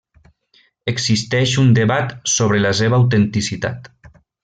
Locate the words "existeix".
0.91-1.53